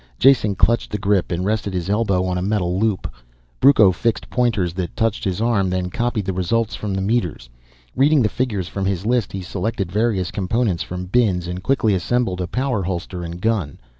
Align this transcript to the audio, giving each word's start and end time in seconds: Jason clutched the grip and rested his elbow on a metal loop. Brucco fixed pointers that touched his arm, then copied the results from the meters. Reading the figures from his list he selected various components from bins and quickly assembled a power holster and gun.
Jason 0.17 0.55
clutched 0.55 0.89
the 0.91 0.97
grip 0.97 1.31
and 1.31 1.45
rested 1.45 1.75
his 1.75 1.87
elbow 1.87 2.25
on 2.25 2.35
a 2.35 2.41
metal 2.41 2.79
loop. 2.79 3.07
Brucco 3.59 3.91
fixed 3.91 4.31
pointers 4.31 4.73
that 4.73 4.95
touched 4.95 5.23
his 5.23 5.39
arm, 5.39 5.69
then 5.69 5.91
copied 5.91 6.25
the 6.25 6.33
results 6.33 6.73
from 6.73 6.95
the 6.95 7.03
meters. 7.03 7.49
Reading 7.95 8.23
the 8.23 8.27
figures 8.27 8.67
from 8.67 8.85
his 8.87 9.05
list 9.05 9.31
he 9.31 9.43
selected 9.43 9.91
various 9.91 10.31
components 10.31 10.81
from 10.81 11.05
bins 11.05 11.45
and 11.47 11.61
quickly 11.61 11.93
assembled 11.93 12.41
a 12.41 12.47
power 12.47 12.81
holster 12.81 13.21
and 13.21 13.39
gun. 13.39 13.77